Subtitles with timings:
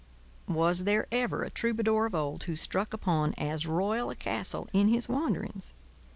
[0.49, 4.87] Was there ever a troubadour of old who struck upon as royal a castle in
[4.87, 5.73] his wanderings?